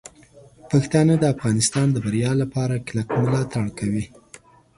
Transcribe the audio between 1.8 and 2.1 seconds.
د